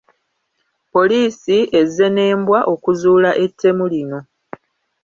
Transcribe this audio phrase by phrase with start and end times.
[0.93, 4.19] Poliisi ezze n’embwa okuzuula ettemu lino.